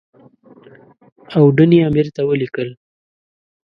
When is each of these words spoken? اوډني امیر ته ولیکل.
اوډني 1.35 1.79
امیر 1.89 2.07
ته 2.15 2.21
ولیکل. 2.29 2.69